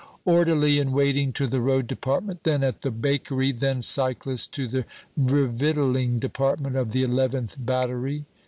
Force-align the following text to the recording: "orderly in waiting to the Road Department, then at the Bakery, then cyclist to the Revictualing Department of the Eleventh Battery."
"orderly 0.25 0.79
in 0.79 0.91
waiting 0.91 1.31
to 1.31 1.45
the 1.45 1.61
Road 1.61 1.85
Department, 1.85 2.41
then 2.43 2.63
at 2.63 2.81
the 2.81 2.89
Bakery, 2.89 3.51
then 3.51 3.83
cyclist 3.83 4.51
to 4.53 4.67
the 4.67 4.83
Revictualing 5.15 6.19
Department 6.19 6.75
of 6.75 6.91
the 6.91 7.03
Eleventh 7.03 7.55
Battery." 7.63 8.25